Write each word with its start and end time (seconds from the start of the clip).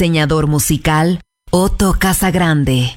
Diseñador 0.00 0.46
musical, 0.46 1.20
Otto 1.50 1.94
Casagrande. 1.98 2.96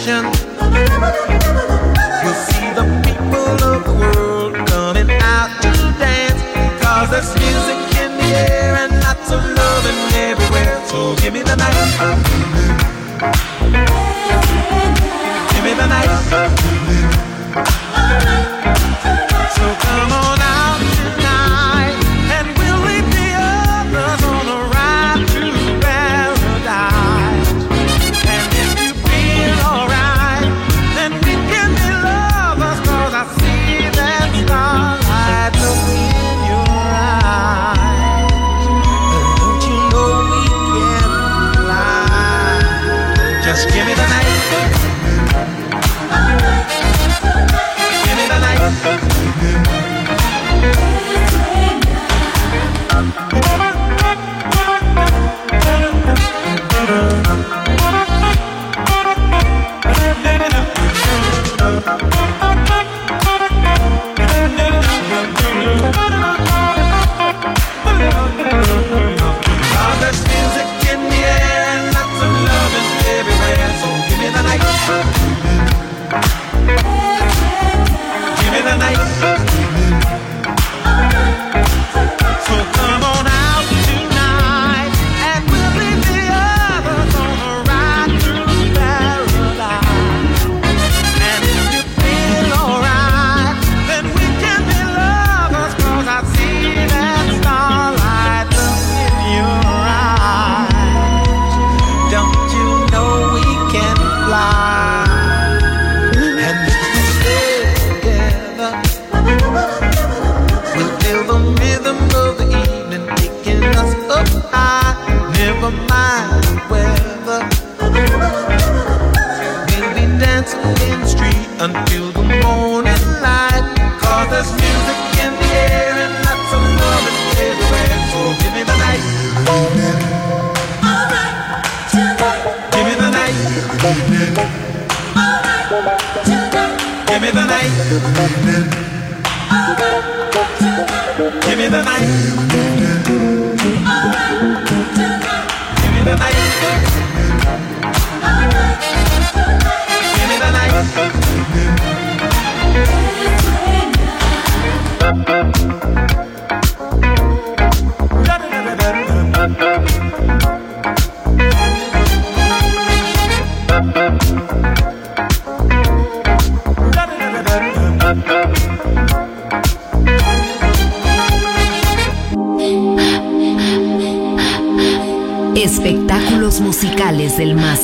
attention. 0.00 1.39